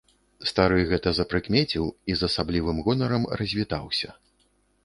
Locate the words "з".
2.21-2.31